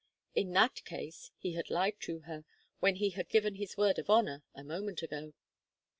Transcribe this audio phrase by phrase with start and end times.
[0.33, 2.43] In that case he had lied to her,
[2.79, 5.33] when he had given his word of honour, a moment ago.